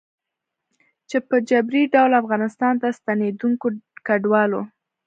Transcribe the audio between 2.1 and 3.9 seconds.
افغانستان ته د ستنېدونکو